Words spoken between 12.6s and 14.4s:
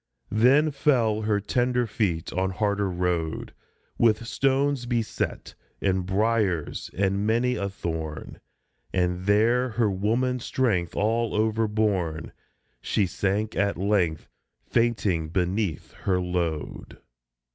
She sank at length,